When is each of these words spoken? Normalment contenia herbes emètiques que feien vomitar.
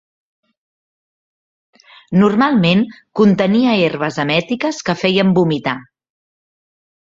Normalment 2.23 2.81
contenia 3.21 3.77
herbes 3.83 4.19
emètiques 4.27 4.83
que 4.89 4.99
feien 5.05 5.37
vomitar. 5.39 5.79